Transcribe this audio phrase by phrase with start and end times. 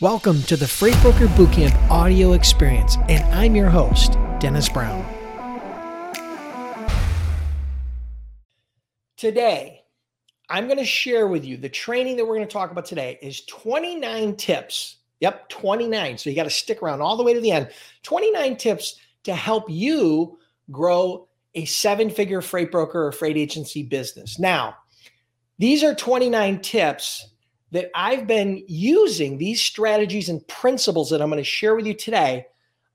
[0.00, 5.04] Welcome to the Freight Broker Bootcamp audio experience, and I'm your host, Dennis Brown.
[9.16, 9.82] Today,
[10.48, 13.18] I'm going to share with you the training that we're going to talk about today
[13.20, 14.98] is 29 tips.
[15.18, 16.16] Yep, 29.
[16.16, 17.68] So you got to stick around all the way to the end.
[18.04, 20.38] 29 tips to help you
[20.70, 21.26] grow
[21.56, 24.38] a seven figure freight broker or freight agency business.
[24.38, 24.76] Now,
[25.58, 27.30] these are 29 tips
[27.72, 31.94] that I've been using these strategies and principles that I'm going to share with you
[31.94, 32.46] today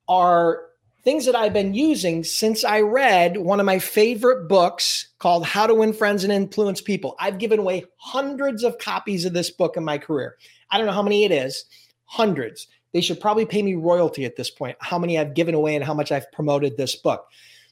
[0.07, 0.63] are
[1.03, 5.67] things that I've been using since I read one of my favorite books called How
[5.67, 7.15] to Win Friends and Influence People.
[7.19, 10.37] I've given away hundreds of copies of this book in my career.
[10.71, 11.65] I don't know how many it is,
[12.05, 12.67] hundreds.
[12.93, 15.83] They should probably pay me royalty at this point, how many I've given away and
[15.83, 17.25] how much I've promoted this book.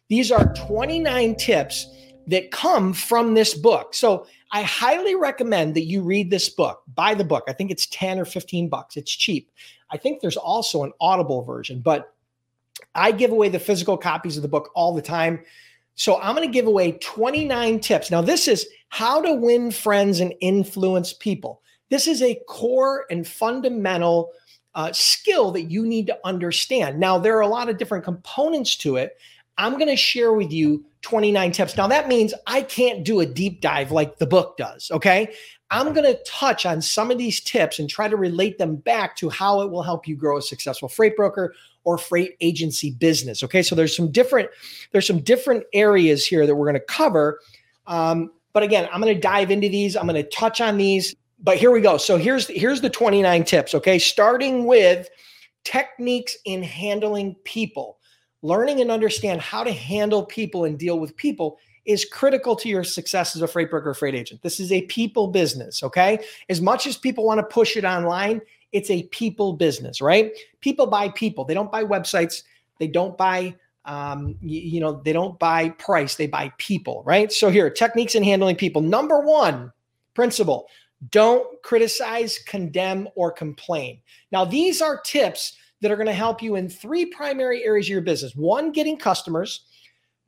[0.10, 1.88] These are 29 tips
[2.28, 3.94] that come from this book.
[3.94, 6.84] So I highly recommend that you read this book.
[6.94, 7.46] Buy the book.
[7.48, 8.98] I think it's 10 or 15 bucks.
[8.98, 9.50] It's cheap.
[9.92, 12.14] I think there's also an audible version, but
[12.96, 15.42] I give away the physical copies of the book all the time.
[15.96, 18.12] So I'm going to give away 29 tips.
[18.12, 21.62] Now, this is how to win friends and influence people.
[21.90, 24.32] This is a core and fundamental
[24.76, 27.00] uh, skill that you need to understand.
[27.00, 29.18] Now, there are a lot of different components to it.
[29.58, 31.78] I'm going to share with you 29 tips.
[31.78, 34.92] Now, that means I can't do a deep dive like the book does.
[34.92, 35.34] Okay.
[35.72, 39.16] I'm going to touch on some of these tips and try to relate them back
[39.18, 43.42] to how it will help you grow a successful freight broker or freight agency business.
[43.42, 43.64] Okay.
[43.64, 44.50] So there's some different,
[44.92, 47.40] there's some different areas here that we're going to cover.
[47.88, 49.96] Um, but again, I'm going to dive into these.
[49.96, 51.16] I'm going to touch on these.
[51.40, 51.98] But here we go.
[51.98, 53.74] So here's here's the 29 tips.
[53.74, 53.98] Okay.
[53.98, 55.10] Starting with
[55.64, 57.98] techniques in handling people
[58.42, 62.84] learning and understand how to handle people and deal with people is critical to your
[62.84, 64.42] success as a freight broker freight agent.
[64.42, 66.20] This is a people business, okay?
[66.50, 68.42] As much as people want to push it online,
[68.72, 70.32] it's a people business, right?
[70.62, 71.44] People buy people.
[71.44, 72.44] They don't buy websites.
[72.78, 77.32] They don't buy um, you, you know, they don't buy price, they buy people, right?
[77.32, 78.82] So here, techniques in handling people.
[78.82, 79.72] Number 1,
[80.14, 80.68] principle,
[81.10, 84.00] don't criticize, condemn or complain.
[84.32, 87.92] Now, these are tips that are going to help you in three primary areas of
[87.92, 89.66] your business one, getting customers,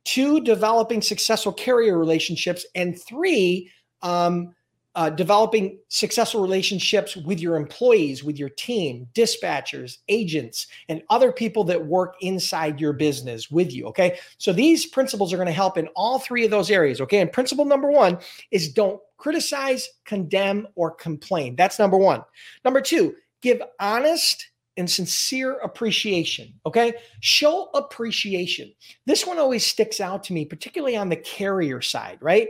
[0.04, 3.70] two, developing successful carrier relationships, and three,
[4.02, 4.54] um,
[4.96, 11.64] uh, developing successful relationships with your employees, with your team, dispatchers, agents, and other people
[11.64, 13.86] that work inside your business with you.
[13.86, 14.18] Okay.
[14.38, 17.00] So these principles are going to help in all three of those areas.
[17.00, 17.20] Okay.
[17.20, 18.18] And principle number one
[18.52, 21.56] is don't criticize, condemn, or complain.
[21.56, 22.22] That's number one.
[22.64, 26.52] Number two, give honest and sincere appreciation.
[26.66, 26.94] Okay.
[27.20, 28.72] Show appreciation.
[29.06, 32.48] This one always sticks out to me, particularly on the carrier side, right?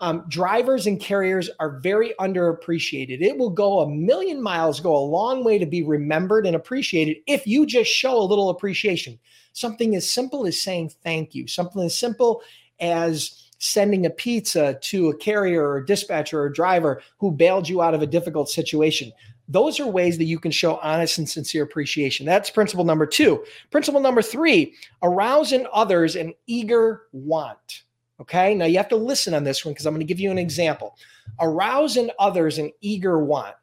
[0.00, 3.22] Um, drivers and carriers are very underappreciated.
[3.22, 7.18] It will go a million miles, go a long way to be remembered and appreciated
[7.26, 9.18] if you just show a little appreciation.
[9.54, 12.42] Something as simple as saying thank you, something as simple
[12.78, 17.94] as sending a pizza to a carrier or dispatcher or driver who bailed you out
[17.94, 19.10] of a difficult situation.
[19.48, 22.26] Those are ways that you can show honest and sincere appreciation.
[22.26, 23.44] That's principle number two.
[23.70, 27.82] Principle number three arouse in others an eager want.
[28.20, 28.54] Okay.
[28.54, 30.38] Now you have to listen on this one because I'm going to give you an
[30.38, 30.96] example.
[31.40, 33.54] Arouse in others an eager want.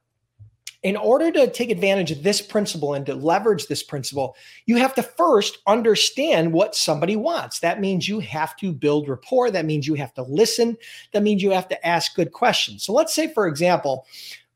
[0.83, 4.93] In order to take advantage of this principle and to leverage this principle, you have
[4.95, 7.59] to first understand what somebody wants.
[7.61, 9.49] That means you have to build rapport.
[9.49, 10.77] That means you have to listen.
[11.13, 12.83] That means you have to ask good questions.
[12.83, 14.05] So let's say, for example,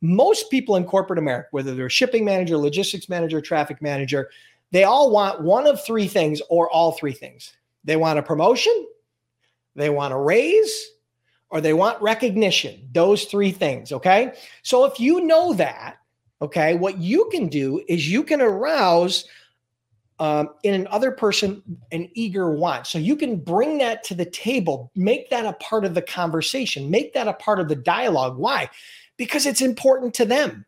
[0.01, 4.29] most people in corporate America, whether they're a shipping manager, logistics manager, traffic manager,
[4.71, 7.53] they all want one of three things or all three things.
[7.83, 8.87] They want a promotion,
[9.75, 10.91] they want a raise,
[11.49, 12.89] or they want recognition.
[12.91, 13.91] Those three things.
[13.91, 14.33] Okay.
[14.63, 15.97] So if you know that,
[16.41, 19.25] okay, what you can do is you can arouse
[20.19, 22.87] um, in another person an eager want.
[22.87, 26.89] So you can bring that to the table, make that a part of the conversation,
[26.89, 28.37] make that a part of the dialogue.
[28.37, 28.69] Why?
[29.17, 30.65] Because it's important to them.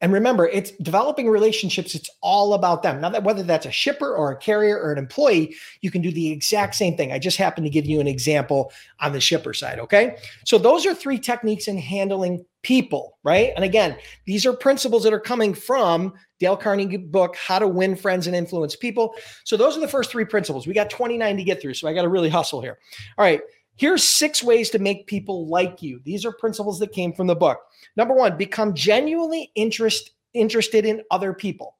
[0.00, 3.00] And remember, it's developing relationships, it's all about them.
[3.00, 6.12] Now that whether that's a shipper or a carrier or an employee, you can do
[6.12, 7.10] the exact same thing.
[7.10, 8.70] I just happen to give you an example
[9.00, 10.16] on the shipper side, okay?
[10.44, 13.52] So those are three techniques in handling people, right?
[13.56, 17.96] And again, these are principles that are coming from Dale Carnegie book, How to Win
[17.96, 19.14] Friends and Influence People.
[19.44, 20.66] So those are the first three principles.
[20.66, 22.78] We got 29 to get through, so I got to really hustle here.
[23.16, 23.40] All right.
[23.78, 26.00] Here's six ways to make people like you.
[26.04, 27.60] These are principles that came from the book.
[27.96, 31.76] Number one, become genuinely interest, interested in other people.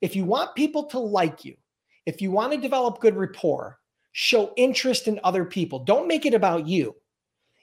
[0.00, 1.56] If you want people to like you,
[2.04, 3.78] if you want to develop good rapport,
[4.10, 5.78] show interest in other people.
[5.78, 6.96] Don't make it about you.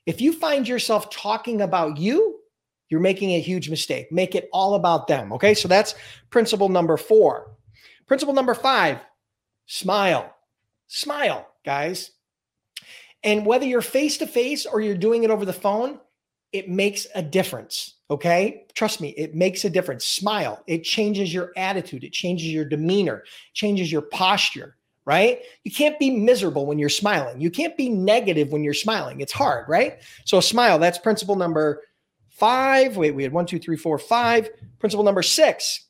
[0.06, 2.40] If you find yourself talking about you,
[2.90, 4.12] you're making a huge mistake.
[4.12, 5.34] Make it all about them.
[5.34, 5.54] Okay.
[5.54, 5.96] So that's
[6.30, 7.52] principle number four.
[8.08, 9.00] Principle number five
[9.66, 10.36] smile.
[10.88, 12.12] Smile, guys.
[13.24, 16.00] And whether you're face to face or you're doing it over the phone,
[16.52, 17.96] it makes a difference.
[18.10, 18.66] Okay.
[18.76, 20.06] Trust me, it makes a difference.
[20.06, 20.64] Smile.
[20.68, 23.24] It changes your attitude, it changes your demeanor,
[23.54, 24.76] changes your posture,
[25.06, 25.42] right?
[25.64, 27.42] You can't be miserable when you're smiling.
[27.42, 29.20] You can't be negative when you're smiling.
[29.20, 30.02] It's hard, right?
[30.26, 30.78] So, smile.
[30.78, 31.82] That's principle number
[32.30, 32.98] five.
[32.98, 34.50] Wait, we had one, two, three, four, five.
[34.80, 35.88] Principle number six.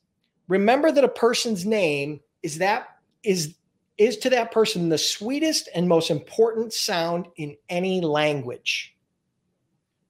[0.48, 2.88] Remember that a person's name is that
[3.24, 3.56] is
[3.98, 8.96] is to that person the sweetest and most important sound in any language.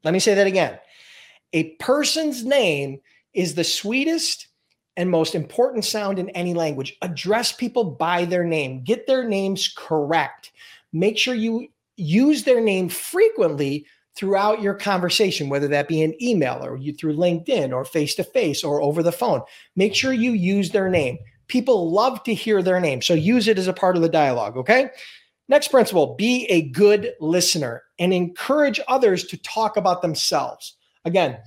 [0.03, 0.79] Let me say that again.
[1.53, 2.99] A person's name
[3.33, 4.47] is the sweetest
[4.95, 6.97] and most important sound in any language.
[7.01, 10.51] Address people by their name, get their names correct.
[10.91, 16.63] Make sure you use their name frequently throughout your conversation, whether that be an email
[16.63, 19.41] or you through LinkedIn or face to face or over the phone.
[19.75, 21.17] Make sure you use their name.
[21.47, 23.01] People love to hear their name.
[23.01, 24.57] So use it as a part of the dialogue.
[24.57, 24.89] Okay.
[25.49, 30.77] Next principle be a good listener and encourage others to talk about themselves.
[31.05, 31.37] Again,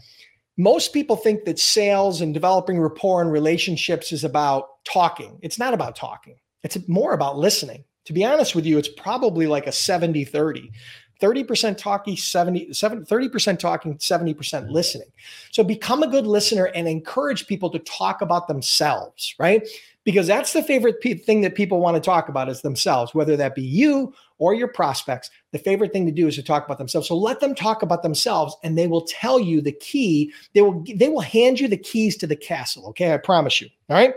[0.58, 5.38] most people think that sales and developing rapport and relationships is about talking.
[5.42, 7.84] It's not about talking, it's more about listening.
[8.06, 10.70] To be honest with you, it's probably like a 70 30.
[11.20, 14.70] 30% talking, 70, 30% talking, 70% mm-hmm.
[14.70, 15.08] listening.
[15.50, 19.66] So become a good listener and encourage people to talk about themselves, right?
[20.04, 23.36] Because that's the favorite pe- thing that people want to talk about is themselves, whether
[23.36, 25.30] that be you or your prospects.
[25.52, 27.08] The favorite thing to do is to talk about themselves.
[27.08, 30.32] So let them talk about themselves and they will tell you the key.
[30.54, 33.14] They will they will hand you the keys to the castle, okay?
[33.14, 33.68] I promise you.
[33.88, 34.14] All right?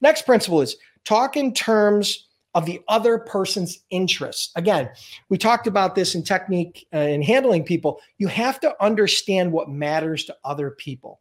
[0.00, 4.50] Next principle is talk in terms of the other person's interests.
[4.56, 4.90] Again,
[5.28, 8.00] we talked about this in technique uh, in handling people.
[8.18, 11.20] You have to understand what matters to other people.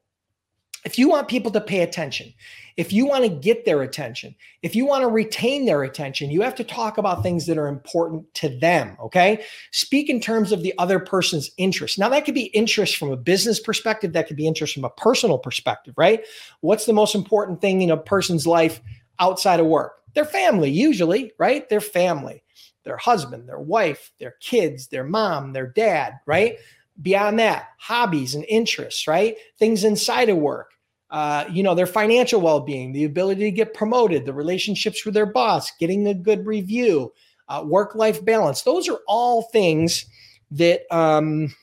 [0.83, 2.33] If you want people to pay attention,
[2.75, 6.42] if you want to get their attention, if you want to retain their attention, you
[6.42, 8.98] have to talk about things that are important to them.
[9.00, 9.44] Okay.
[9.72, 12.00] Speak in terms of the other person's interest.
[12.00, 14.89] Now, that could be interest from a business perspective, that could be interest from a
[14.89, 16.25] personal perspective, right?
[16.62, 18.81] What's the most important thing in a person's life
[19.19, 20.00] outside of work?
[20.13, 21.68] Their family, usually, right?
[21.69, 22.44] Their family,
[22.84, 26.58] their husband, their wife, their kids, their mom, their dad, right?
[27.02, 29.38] Beyond that, hobbies and interests, right?
[29.58, 30.72] Things inside of work.
[31.10, 35.13] Uh, you know, their financial well being, the ability to get promoted, the relationships with
[35.13, 37.12] their boss, getting a good review,
[37.50, 38.62] uh, work life balance.
[38.62, 40.06] Those are all things
[40.52, 41.54] that, um,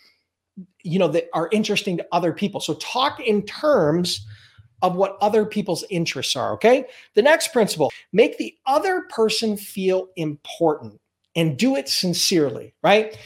[0.82, 2.60] you know, that are interesting to other people.
[2.60, 4.26] So talk in terms
[4.82, 6.52] of what other people's interests are.
[6.52, 6.84] Okay.
[7.14, 11.00] The next principle make the other person feel important
[11.34, 13.16] and do it sincerely, right?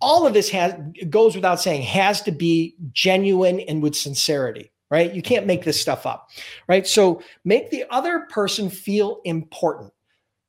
[0.00, 0.74] All of this has
[1.08, 5.12] goes without saying has to be genuine and with sincerity, right?
[5.14, 6.30] You can't make this stuff up,
[6.66, 6.86] right?
[6.86, 9.92] So make the other person feel important,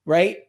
[0.06, 0.40] right?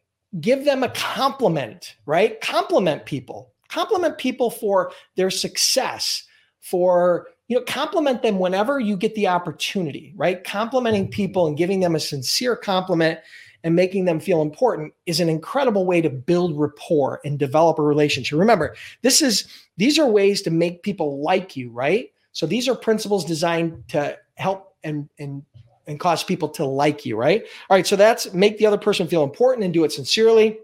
[0.40, 2.40] Give them a compliment, right?
[2.40, 3.52] Compliment people.
[3.68, 6.24] Compliment people for their success,
[6.60, 10.42] for you know, compliment them whenever you get the opportunity, right?
[10.44, 13.20] Complimenting people and giving them a sincere compliment
[13.64, 17.82] and making them feel important is an incredible way to build rapport and develop a
[17.82, 18.38] relationship.
[18.38, 19.46] Remember, this is
[19.76, 22.10] these are ways to make people like you, right?
[22.32, 25.42] So these are principles designed to help and and
[25.86, 27.44] and cause people to like you, right?
[27.68, 30.58] All right, so that's make the other person feel important and do it sincerely.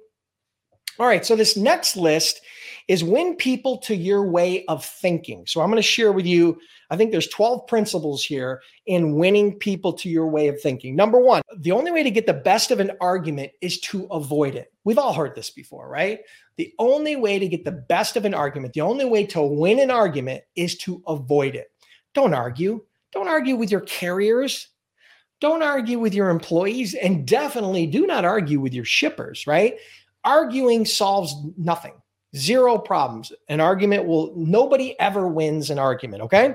[0.98, 2.40] All right, so this next list
[2.90, 5.46] is win people to your way of thinking.
[5.46, 9.60] So I'm going to share with you, I think there's 12 principles here in winning
[9.60, 10.96] people to your way of thinking.
[10.96, 14.56] Number one, the only way to get the best of an argument is to avoid
[14.56, 14.72] it.
[14.82, 16.18] We've all heard this before, right?
[16.56, 19.78] The only way to get the best of an argument, the only way to win
[19.78, 21.70] an argument is to avoid it.
[22.12, 22.84] Don't argue.
[23.12, 24.66] Don't argue with your carriers.
[25.40, 29.76] Don't argue with your employees and definitely do not argue with your shippers, right?
[30.24, 31.92] Arguing solves nothing.
[32.36, 33.32] Zero problems.
[33.48, 36.22] An argument will, nobody ever wins an argument.
[36.24, 36.54] Okay.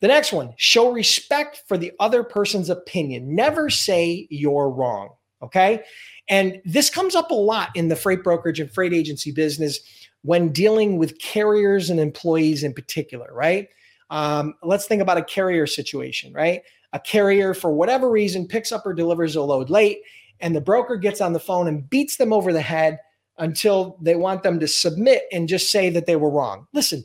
[0.00, 3.34] The next one show respect for the other person's opinion.
[3.34, 5.10] Never say you're wrong.
[5.42, 5.82] Okay.
[6.28, 9.80] And this comes up a lot in the freight brokerage and freight agency business
[10.22, 13.68] when dealing with carriers and employees in particular, right?
[14.10, 16.62] Um, let's think about a carrier situation, right?
[16.92, 20.00] A carrier, for whatever reason, picks up or delivers a load late,
[20.40, 22.98] and the broker gets on the phone and beats them over the head
[23.38, 26.66] until they want them to submit and just say that they were wrong.
[26.72, 27.04] Listen,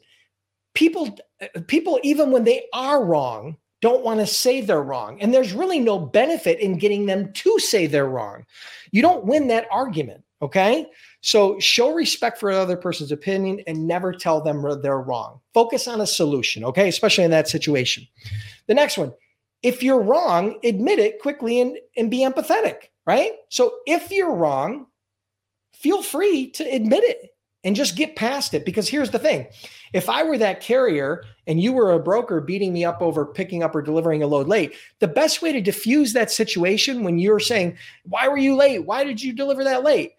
[0.74, 1.18] people
[1.68, 5.80] people even when they are wrong don't want to say they're wrong and there's really
[5.80, 8.46] no benefit in getting them to say they're wrong.
[8.92, 10.88] You don't win that argument, Okay.
[11.22, 15.40] So show respect for another person's opinion and never tell them they're wrong.
[15.54, 16.66] Focus on a solution.
[16.66, 16.90] Okay.
[16.90, 18.06] Especially in that situation.
[18.68, 19.13] The next one
[19.63, 22.90] if you're wrong, admit it quickly and, and be empathetic.
[23.08, 23.32] Right.
[23.48, 24.88] So if you're wrong,
[25.74, 28.65] feel free to admit it and just get past it.
[28.65, 29.48] Because here's the thing
[29.94, 33.63] if I were that carrier and you were a broker beating me up over picking
[33.63, 37.39] up or delivering a load late, the best way to diffuse that situation when you're
[37.39, 38.80] saying, Why were you late?
[38.80, 40.13] Why did you deliver that late?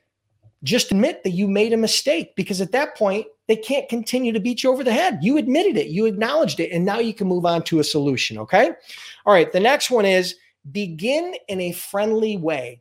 [0.62, 4.40] Just admit that you made a mistake because at that point, they can't continue to
[4.40, 5.18] beat you over the head.
[5.20, 8.38] You admitted it, you acknowledged it, and now you can move on to a solution.
[8.38, 8.70] Okay.
[9.26, 9.52] All right.
[9.52, 10.36] The next one is
[10.72, 12.80] begin in a friendly way.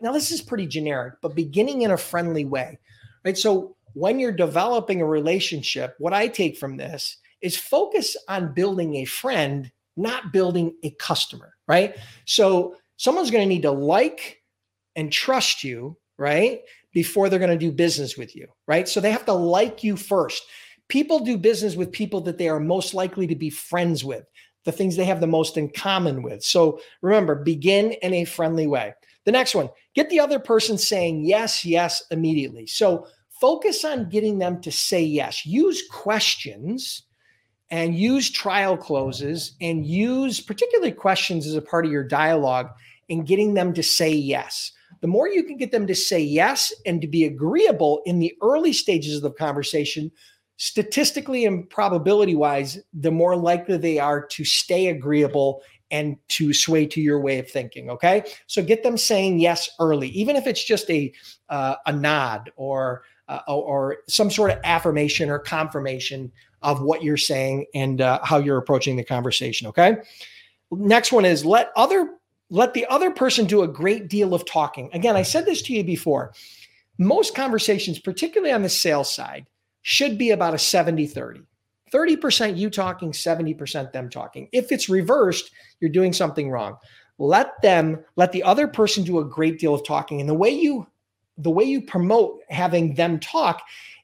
[0.00, 2.78] Now, this is pretty generic, but beginning in a friendly way
[3.26, 3.36] right?
[3.36, 8.96] So when you're developing a relationship, what I take from this is focus on building
[8.96, 11.96] a friend, not building a customer, right?
[12.24, 14.40] So someone's going to need to like
[14.94, 16.60] and trust you, right?
[16.92, 18.88] Before they're going to do business with you, right?
[18.88, 20.44] So they have to like you first.
[20.88, 24.24] People do business with people that they are most likely to be friends with,
[24.64, 26.44] the things they have the most in common with.
[26.44, 28.94] So remember, begin in a friendly way.
[29.26, 32.66] The next one, get the other person saying yes, yes immediately.
[32.66, 33.06] So
[33.40, 35.44] focus on getting them to say yes.
[35.44, 37.02] Use questions
[37.70, 42.68] and use trial closes and use particularly questions as a part of your dialogue
[43.10, 44.72] and getting them to say yes.
[45.00, 48.32] The more you can get them to say yes and to be agreeable in the
[48.40, 50.10] early stages of the conversation,
[50.56, 56.86] statistically and probability wise, the more likely they are to stay agreeable and to sway
[56.86, 57.90] to your way of thinking.
[57.90, 58.24] Okay.
[58.46, 61.12] So get them saying yes early, even if it's just a,
[61.48, 66.30] uh, a nod or uh, or some sort of affirmation or confirmation
[66.62, 69.96] of what you're saying and uh, how you're approaching the conversation okay
[70.70, 72.14] next one is let other
[72.50, 75.72] let the other person do a great deal of talking again i said this to
[75.72, 76.32] you before
[76.98, 79.46] most conversations particularly on the sales side
[79.82, 81.42] should be about a 70 30
[81.92, 84.48] 30% you talking 70% them talking.
[84.52, 85.50] If it's reversed
[85.80, 86.76] you're doing something wrong.
[87.18, 90.20] Let them let the other person do a great deal of talking.
[90.20, 90.86] And the way you
[91.38, 93.62] the way you promote having them talk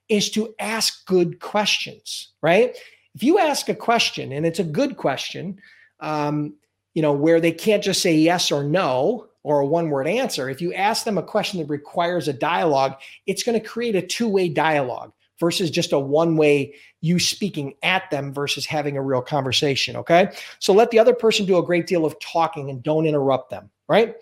[0.09, 2.77] is to ask good questions, right?
[3.15, 5.59] If you ask a question and it's a good question,
[6.01, 6.55] um,
[6.95, 10.49] you know, where they can't just say yes or no or a one word answer,
[10.49, 12.95] if you ask them a question that requires a dialogue,
[13.27, 15.13] it's going to create a two way dialogue
[15.43, 19.97] versus just a one way you speaking at them versus having a real conversation.
[19.97, 20.33] Okay.
[20.61, 23.69] So let the other person do a great deal of talking and don't interrupt them,
[23.89, 24.15] right?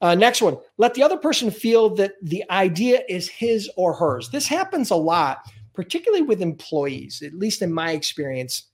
[0.00, 4.30] Uh, next one, let the other person feel that the idea is his or hers.
[4.30, 5.40] This happens a lot,
[5.74, 8.64] particularly with employees, at least in my experience.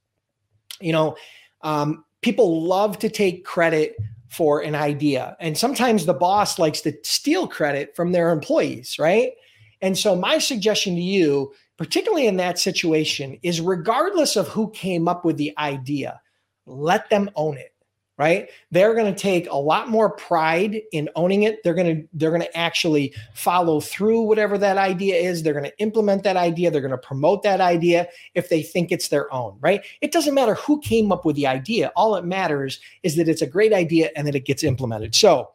[0.81, 1.17] You know,
[1.62, 3.97] um, people love to take credit
[4.28, 5.37] for an idea.
[5.40, 9.33] And sometimes the boss likes to steal credit from their employees, right?
[9.81, 15.09] And so, my suggestion to you, particularly in that situation, is regardless of who came
[15.09, 16.21] up with the idea,
[16.67, 17.73] let them own it
[18.19, 18.51] right?
[18.73, 21.63] They're going to take a lot more pride in owning it.
[21.63, 25.43] They're going to they're going to actually follow through whatever that idea is.
[25.43, 26.71] They're going to implement that idea.
[26.71, 29.83] They're going to promote that idea if they think it's their own right?
[30.01, 31.93] It doesn't matter who came up with the idea.
[31.97, 35.15] All it matters is that it's a great idea and that it gets implemented.
[35.15, 35.51] So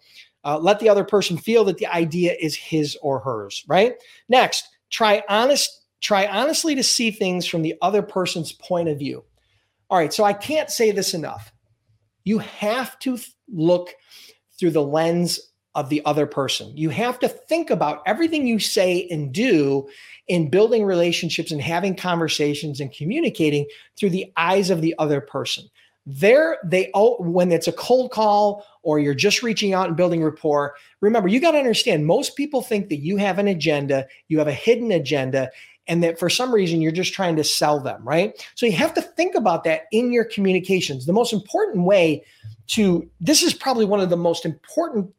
[0.45, 3.95] uh, let the other person feel that the idea is his or hers right?
[4.29, 9.23] Next try honest try honestly to see things from the other person's point of view
[9.89, 11.51] all right so i can't say this enough
[12.23, 13.17] you have to
[13.51, 13.95] look
[14.59, 15.39] through the lens
[15.75, 16.75] of the other person.
[16.77, 19.87] You have to think about everything you say and do
[20.27, 23.65] in building relationships and having conversations and communicating
[23.97, 25.65] through the eyes of the other person.
[26.05, 30.21] There, they all when it's a cold call or you're just reaching out and building
[30.21, 30.75] rapport.
[30.99, 34.49] Remember, you got to understand most people think that you have an agenda, you have
[34.49, 35.49] a hidden agenda,
[35.87, 38.33] and that for some reason you're just trying to sell them, right?
[38.55, 41.05] So you have to think about that in your communications.
[41.05, 42.23] The most important way
[42.67, 45.13] to this is probably one of the most important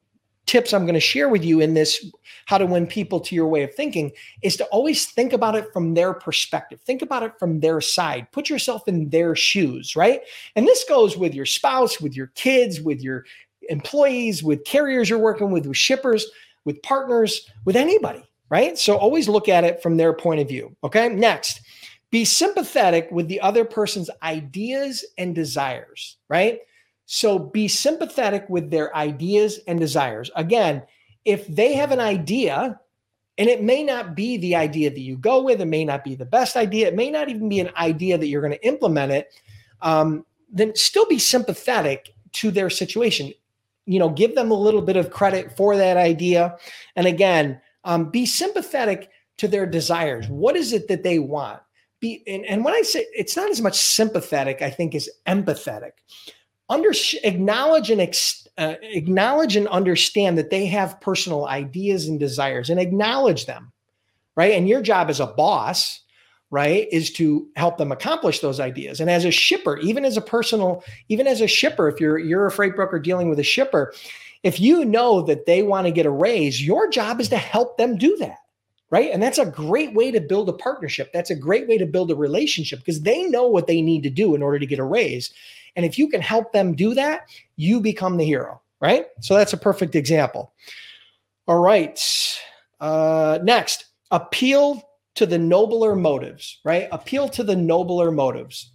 [0.46, 2.04] tips I'm going to share with you in this
[2.46, 5.72] how to win people to your way of thinking is to always think about it
[5.72, 6.80] from their perspective.
[6.82, 8.30] Think about it from their side.
[8.32, 10.20] Put yourself in their shoes, right?
[10.54, 13.24] And this goes with your spouse, with your kids, with your
[13.70, 16.26] employees, with carriers you're working with, with shippers,
[16.66, 18.78] with partners, with anybody right?
[18.78, 20.76] So always look at it from their point of view.
[20.84, 21.08] Okay.
[21.08, 21.60] Next,
[22.10, 26.60] be sympathetic with the other person's ideas and desires, right?
[27.06, 30.30] So be sympathetic with their ideas and desires.
[30.36, 30.82] Again,
[31.24, 32.78] if they have an idea,
[33.36, 36.14] and it may not be the idea that you go with, it may not be
[36.14, 39.10] the best idea, it may not even be an idea that you're going to implement
[39.10, 39.34] it,
[39.82, 43.32] um, then still be sympathetic to their situation.
[43.86, 46.56] You know, give them a little bit of credit for that idea.
[46.96, 50.28] And again, Um, be sympathetic to their desires.
[50.28, 51.60] What is it that they want?
[52.00, 55.92] Be and, and when I say it's not as much sympathetic, I think is empathetic.
[56.70, 56.92] Under
[57.24, 62.80] acknowledge and ex, uh, acknowledge and understand that they have personal ideas and desires, and
[62.80, 63.70] acknowledge them,
[64.34, 64.52] right?
[64.52, 66.00] And your job as a boss,
[66.50, 69.00] right, is to help them accomplish those ideas.
[69.00, 72.46] And as a shipper, even as a personal, even as a shipper, if you're you're
[72.46, 73.92] a freight broker dealing with a shipper,
[74.44, 77.76] if you know that they want to get a raise, your job is to help
[77.76, 78.38] them do that
[78.94, 79.10] right?
[79.12, 81.12] And that's a great way to build a partnership.
[81.12, 84.10] That's a great way to build a relationship because they know what they need to
[84.10, 85.32] do in order to get a raise.
[85.74, 89.06] And if you can help them do that, you become the hero, right?
[89.20, 90.52] So that's a perfect example.
[91.48, 92.00] All right.
[92.78, 96.86] Uh, next, appeal to the nobler motives, right?
[96.92, 98.70] Appeal to the nobler motives.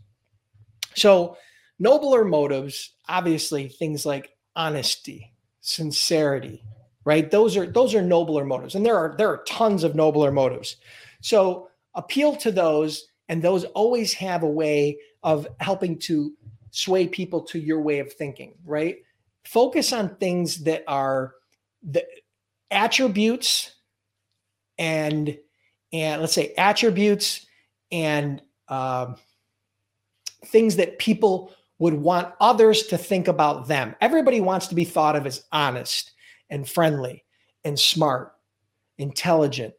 [0.96, 1.38] So,
[1.80, 5.32] nobler motives, obviously, things like honesty,
[5.70, 6.64] sincerity,
[7.06, 7.30] right?
[7.30, 10.78] Those are those are nobler motives, and there are there are tons of nobler motives.
[11.22, 16.34] So appeal to those, and those always have a way of helping to
[16.72, 18.98] sway people to your way of thinking, right?
[19.44, 21.36] Focus on things that are
[21.84, 22.06] the
[22.72, 23.74] attributes
[24.78, 25.38] and
[25.92, 27.46] and let's say attributes
[27.92, 29.14] and uh,
[30.46, 33.96] things that people would want others to think about them.
[34.02, 36.12] Everybody wants to be thought of as honest
[36.50, 37.24] and friendly
[37.64, 38.34] and smart,
[38.98, 39.74] intelligent,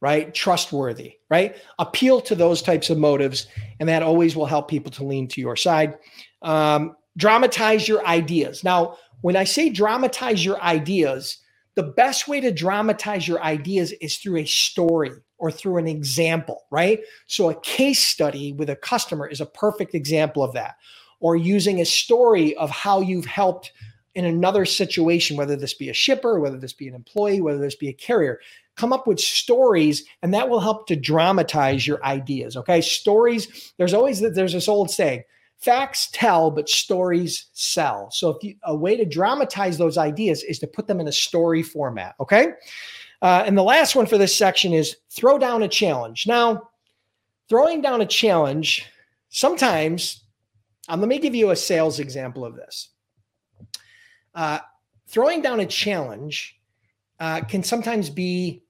[0.00, 0.32] right?
[0.34, 1.56] Trustworthy, right?
[1.78, 3.46] Appeal to those types of motives,
[3.78, 5.98] and that always will help people to lean to your side.
[6.42, 8.62] Um, dramatize your ideas.
[8.62, 11.38] Now, when I say dramatize your ideas,
[11.74, 16.64] the best way to dramatize your ideas is through a story or through an example,
[16.70, 17.00] right?
[17.26, 20.76] So, a case study with a customer is a perfect example of that.
[21.20, 23.72] Or using a story of how you've helped
[24.14, 27.76] in another situation, whether this be a shipper, whether this be an employee, whether this
[27.76, 28.40] be a carrier,
[28.76, 32.56] come up with stories and that will help to dramatize your ideas.
[32.56, 32.80] Okay.
[32.80, 35.22] Stories, there's always there's this old saying,
[35.58, 38.10] facts tell, but stories sell.
[38.10, 41.12] So if you, a way to dramatize those ideas is to put them in a
[41.12, 42.14] story format.
[42.18, 42.48] Okay.
[43.22, 46.26] Uh, and the last one for this section is throw down a challenge.
[46.26, 46.70] Now,
[47.50, 48.86] throwing down a challenge,
[49.28, 50.19] sometimes,
[50.90, 52.90] um, let me give you a sales example of this
[54.34, 54.58] uh,
[55.08, 56.60] throwing down a challenge
[57.18, 58.62] uh, can sometimes be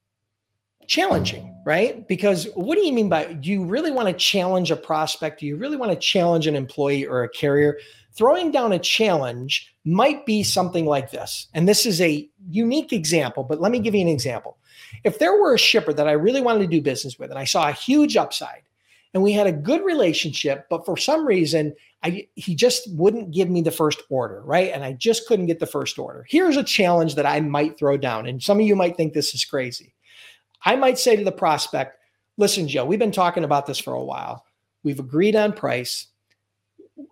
[0.87, 2.07] challenging, right?
[2.09, 5.41] Because what do you mean by you really want to challenge a prospect?
[5.41, 7.79] Do you really want to challenge an employee or a carrier?
[8.13, 11.47] Throwing down a challenge might be something like this.
[11.55, 14.59] And this is a unique example, but let me give you an example.
[15.05, 17.45] If there were a shipper that I really wanted to do business with and I
[17.45, 18.63] saw a huge upside
[19.15, 23.51] and we had a good relationship, but for some reason I he just wouldn't give
[23.51, 24.73] me the first order, right?
[24.73, 26.25] And I just couldn't get the first order.
[26.29, 29.35] Here's a challenge that I might throw down, and some of you might think this
[29.35, 29.95] is crazy.
[30.65, 31.99] I might say to the prospect,
[32.37, 34.45] "Listen, Joe, we've been talking about this for a while.
[34.83, 36.07] We've agreed on price.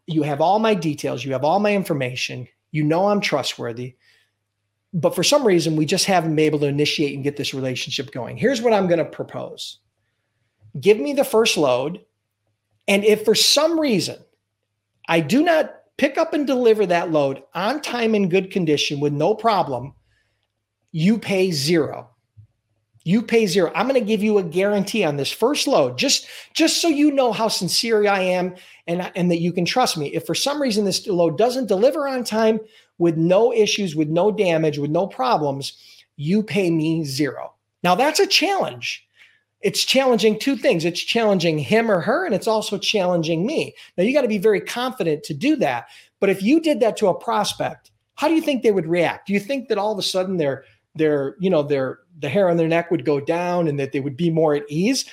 [0.07, 2.49] You have all my details, you have all my information.
[2.71, 3.97] You know I'm trustworthy."
[4.95, 8.11] But for some reason, we just haven't been able to initiate and get this relationship
[8.11, 8.39] going.
[8.39, 9.81] Here's what I'm going to propose
[10.81, 12.01] give me the first load.
[12.87, 14.19] And if for some reason
[15.09, 19.13] I do not pick up and deliver that load on time in good condition with
[19.13, 19.95] no problem,
[20.93, 22.11] you pay zero.
[23.05, 23.73] You pay zero.
[23.75, 27.11] I'm going to give you a guarantee on this first load, just just so you
[27.11, 28.55] know how sincere I am
[28.87, 30.09] and, and that you can trust me.
[30.09, 32.61] If for some reason this load doesn't deliver on time
[32.99, 35.73] with no issues, with no damage, with no problems,
[36.17, 37.55] you pay me zero.
[37.83, 39.08] Now that's a challenge
[39.61, 40.85] it's challenging two things.
[40.85, 43.75] It's challenging him or her and it's also challenging me.
[43.97, 45.89] Now you got to be very confident to do that
[46.21, 49.29] but if you did that to a prospect how do you think they would react?
[49.29, 50.65] Do you think that all of a sudden their
[50.97, 54.01] their you know their the hair on their neck would go down and that they
[54.01, 55.05] would be more at ease?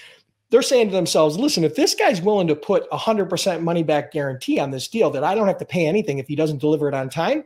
[0.49, 4.12] They're saying to themselves listen if this guy's willing to put a 100% money back
[4.12, 6.88] guarantee on this deal that i don't have to pay anything if he doesn't deliver
[6.88, 7.43] it on time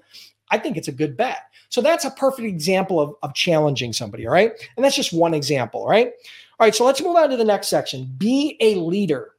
[0.51, 1.39] i think it's a good bet.
[1.69, 4.51] So that's a perfect example of, of challenging somebody all right?
[4.75, 6.13] And that's just one example right
[6.59, 8.13] all right, so let's move on to the next section.
[8.17, 9.31] Be a leader.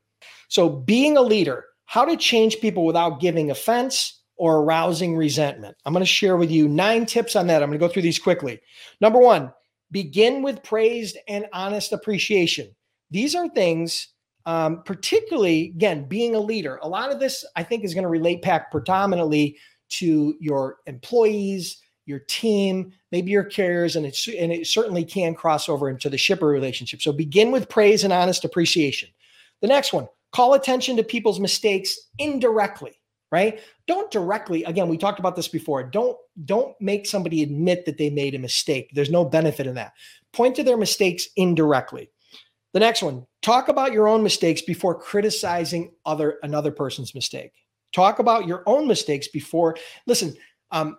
[0.49, 5.77] So, being a leader, how to change people without giving offense or arousing resentment.
[5.85, 7.63] I'm going to share with you nine tips on that.
[7.63, 8.59] I'm going to go through these quickly.
[9.03, 9.53] Number one,
[9.91, 12.75] begin with praised and honest appreciation.
[13.11, 14.09] These are things,
[14.47, 16.79] um, particularly, again, being a leader.
[16.81, 19.59] A lot of this, I think, is going to relate back predominantly
[19.91, 25.69] to your employees, your team, maybe your carriers, and it's and it certainly can cross
[25.69, 27.01] over into the shipper relationship.
[27.01, 29.09] So begin with praise and honest appreciation.
[29.63, 33.01] The next one, call attention to people's mistakes indirectly.
[33.33, 33.61] right?
[33.87, 35.83] Don't directly, again, we talked about this before.
[35.83, 38.91] Don't don't make somebody admit that they made a mistake.
[38.95, 39.93] There's no benefit in that.
[40.33, 42.11] Point to their mistakes indirectly.
[42.73, 47.53] The next one, talk about your own mistakes before criticizing other another person's mistake.
[47.93, 50.37] Talk about your own mistakes before listen,
[50.71, 50.99] um,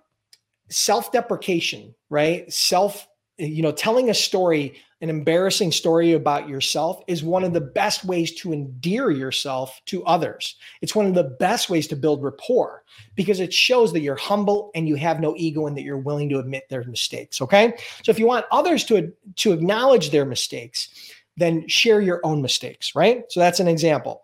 [0.72, 2.52] self-deprecation, right?
[2.52, 3.08] Self
[3.42, 8.06] you know, telling a story, an embarrassing story about yourself is one of the best
[8.06, 10.56] ways to endear yourself to others.
[10.82, 12.84] It's one of the best ways to build rapport
[13.16, 16.30] because it shows that you're humble and you have no ego and that you're willing
[16.30, 17.42] to admit their mistakes.
[17.42, 17.74] Okay.
[18.04, 20.90] So if you want others to, to acknowledge their mistakes,
[21.38, 23.24] then share your own mistakes, right?
[23.30, 24.22] So that's an example.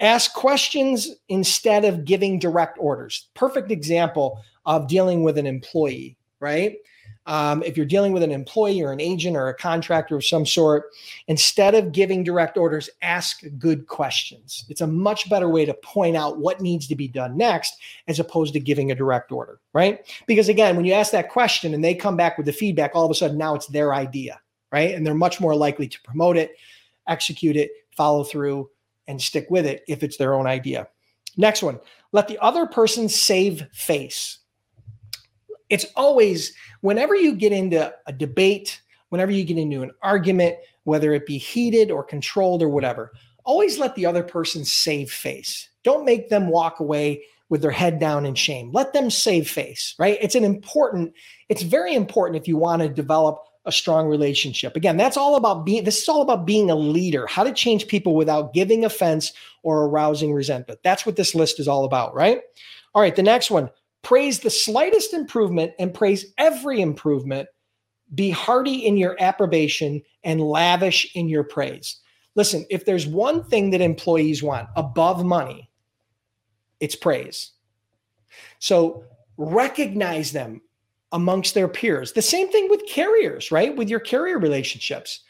[0.00, 3.28] Ask questions instead of giving direct orders.
[3.34, 6.76] Perfect example of dealing with an employee, right?
[7.26, 10.46] Um, if you're dealing with an employee or an agent or a contractor of some
[10.46, 10.86] sort,
[11.28, 14.64] instead of giving direct orders, ask good questions.
[14.68, 17.76] It's a much better way to point out what needs to be done next
[18.08, 20.00] as opposed to giving a direct order, right?
[20.26, 23.04] Because again, when you ask that question and they come back with the feedback, all
[23.04, 24.40] of a sudden now it's their idea,
[24.72, 24.94] right?
[24.94, 26.56] And they're much more likely to promote it,
[27.06, 28.68] execute it, follow through,
[29.10, 30.88] and stick with it if it's their own idea.
[31.36, 31.78] Next one,
[32.12, 34.38] let the other person save face.
[35.68, 41.12] It's always whenever you get into a debate, whenever you get into an argument, whether
[41.12, 43.12] it be heated or controlled or whatever,
[43.44, 45.68] always let the other person save face.
[45.82, 48.70] Don't make them walk away with their head down in shame.
[48.72, 50.18] Let them save face, right?
[50.20, 51.12] It's an important,
[51.48, 54.76] it's very important if you want to develop a strong relationship.
[54.76, 57.88] Again, that's all about being, this is all about being a leader, how to change
[57.88, 60.80] people without giving offense or arousing resentment.
[60.82, 62.40] That's what this list is all about, right?
[62.94, 63.70] All right, the next one
[64.02, 67.48] Praise the slightest improvement and praise every improvement.
[68.14, 71.96] Be hearty in your approbation and lavish in your praise.
[72.34, 75.70] Listen, if there's one thing that employees want above money,
[76.80, 77.52] it's praise.
[78.58, 79.04] So
[79.36, 80.62] recognize them
[81.12, 82.12] amongst their peers.
[82.12, 83.74] The same thing with carriers, right?
[83.76, 85.20] With your carrier relationships.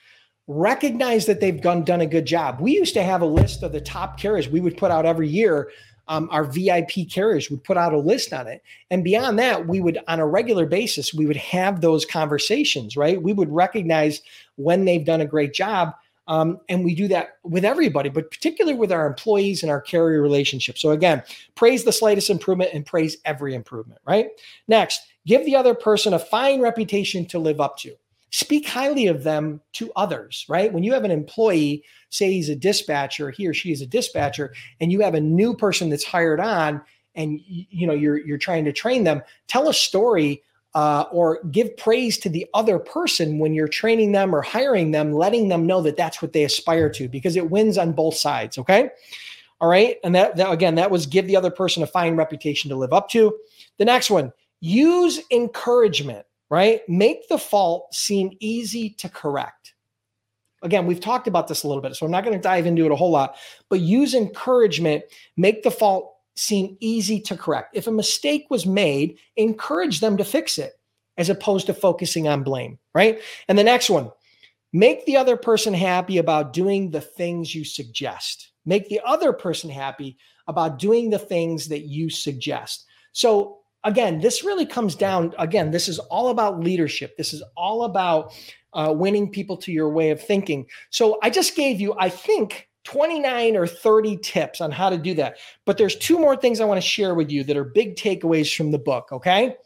[0.47, 2.61] Recognize that they've done, done a good job.
[2.61, 5.29] We used to have a list of the top carriers we would put out every
[5.29, 5.71] year
[6.11, 8.63] um, our VIP carriers would put out a list on it.
[8.91, 13.23] And beyond that, we would, on a regular basis, we would have those conversations, right?
[13.23, 14.21] We would recognize
[14.57, 15.95] when they've done a great job.
[16.31, 20.23] Um, and we do that with everybody, but particularly with our employees and our carrier
[20.23, 20.81] relationships.
[20.81, 21.25] So again,
[21.57, 24.29] praise the slightest improvement and praise every improvement, right?
[24.69, 27.97] Next, give the other person a fine reputation to live up to
[28.31, 30.73] speak highly of them to others, right?
[30.73, 34.55] When you have an employee, say he's a dispatcher, he or she is a dispatcher,
[34.81, 36.81] and you have a new person that's hired on
[37.17, 41.77] and you know you're you're trying to train them, tell a story uh, or give
[41.77, 45.83] praise to the other person when you're training them or hiring them, letting them know
[45.83, 48.57] that that's what they aspire to because it wins on both sides.
[48.59, 48.91] Okay.
[49.61, 49.97] All right.
[50.05, 52.93] And that, that again, that was give the other person a fine reputation to live
[52.93, 53.37] up to.
[53.79, 56.87] The next one, use encouragement right?
[56.89, 59.75] Make the fault seem easy to correct.
[60.63, 62.85] Again, we've talked about this a little bit, so I'm not going to dive into
[62.85, 63.37] it a whole lot,
[63.71, 65.05] but use encouragement,
[65.37, 67.77] make the fault seem easy to correct.
[67.77, 70.73] If a mistake was made, encourage them to fix it
[71.19, 73.21] as opposed to focusing on blame, right?
[73.49, 74.11] And the next one,
[74.73, 78.53] make the other person happy about doing the things you suggest.
[78.65, 80.17] Make the other person happy
[80.47, 82.87] about doing the things that you suggest.
[83.13, 87.17] So again, this really comes down, again, this is all about leadership.
[87.17, 88.33] This is all about
[88.73, 90.67] uh, winning people to your way of thinking.
[90.91, 95.15] So I just gave you, I think, 29 or 30 tips on how to do
[95.15, 95.37] that.
[95.67, 98.55] But there's two more things I want to share with you that are big takeaways
[98.55, 99.57] from the book, okay?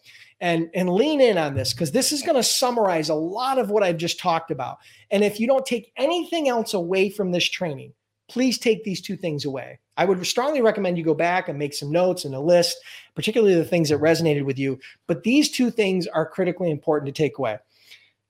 [0.41, 3.71] And and lean in on this because this is going to summarize a lot of
[3.71, 4.79] what I've just talked about.
[5.11, 7.93] And if you don't take anything else away from this training,
[8.29, 9.79] please take these two things away.
[9.97, 12.79] I would strongly recommend you go back and make some notes and a list,
[13.15, 14.79] particularly the things that resonated with you.
[15.07, 17.59] But these two things are critically important to take away.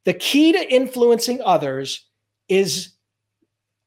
[0.04, 2.04] The key to influencing others
[2.48, 2.90] is,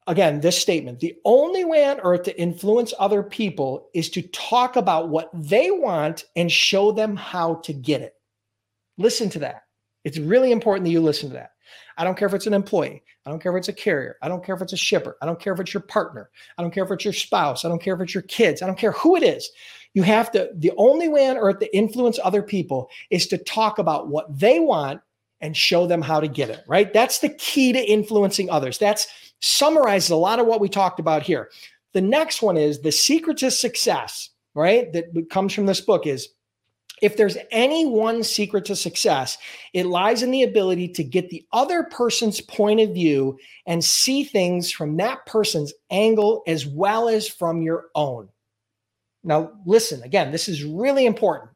[0.07, 4.75] again, this statement the only way on earth to influence other people is to talk
[4.75, 8.13] about what they want and show them how to get it.
[8.97, 9.63] Listen to that.
[10.03, 11.51] It's really important that you listen to that.
[11.97, 13.03] I don't care if it's an employee.
[13.25, 14.15] I don't care if it's a carrier.
[14.21, 15.17] I don't care if it's a shipper.
[15.21, 16.29] I don't care if it's your partner.
[16.57, 17.65] I don't care if it's your spouse.
[17.65, 18.61] I don't care if it's your kids.
[18.61, 19.49] I don't care who it is.
[19.93, 23.79] You have to, the only way on earth to influence other people is to talk
[23.79, 25.01] about what they want
[25.41, 26.93] and show them how to get it, right?
[26.93, 28.77] That's the key to influencing others.
[28.77, 29.07] That's
[29.41, 31.49] summarizes a lot of what we talked about here.
[31.93, 34.91] The next one is the secret to success, right?
[34.93, 36.29] That comes from this book is
[37.01, 39.37] if there's any one secret to success,
[39.73, 44.23] it lies in the ability to get the other person's point of view and see
[44.23, 48.29] things from that person's angle as well as from your own.
[49.23, 51.51] Now, listen, again, this is really important.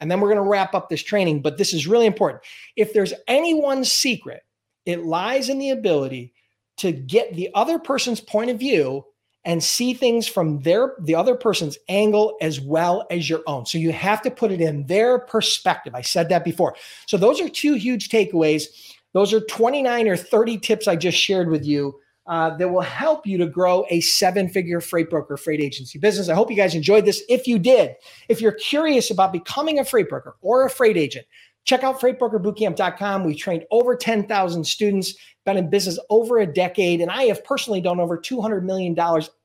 [0.00, 2.42] And then we're going to wrap up this training, but this is really important.
[2.76, 4.42] If there's any one secret,
[4.84, 6.32] it lies in the ability
[6.78, 9.04] to get the other person's point of view
[9.44, 13.64] and see things from their the other person's angle as well as your own.
[13.64, 15.94] So you have to put it in their perspective.
[15.94, 16.74] I said that before.
[17.06, 18.64] So those are two huge takeaways.
[19.12, 23.26] Those are 29 or 30 tips I just shared with you uh, that will help
[23.26, 26.28] you to grow a seven figure freight broker, freight agency business.
[26.28, 27.22] I hope you guys enjoyed this.
[27.28, 27.94] If you did,
[28.28, 31.26] if you're curious about becoming a freight broker or a freight agent,
[31.66, 33.24] check out freightbrokerbootcamp.com.
[33.24, 37.80] We've trained over 10,000 students, been in business over a decade, and I have personally
[37.80, 38.96] done over $200 million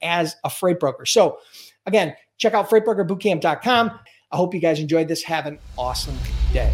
[0.01, 1.05] as a freight broker.
[1.05, 1.39] So,
[1.85, 3.99] again, check out freightbrokerbootcamp.com.
[4.31, 5.23] I hope you guys enjoyed this.
[5.23, 6.17] Have an awesome
[6.53, 6.73] day.